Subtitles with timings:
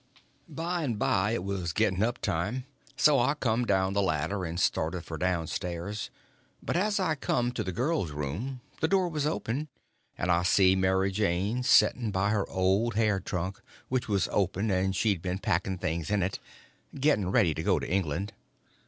[0.49, 2.65] By and by it was getting up time.
[2.97, 6.09] So I come down the ladder and started for down stairs;
[6.63, 9.67] but as I come to the girls' room the door was open,
[10.17, 14.95] and I see Mary Jane setting by her old hair trunk, which was open and
[14.95, 18.33] she'd been packing things in it—getting ready to go to England.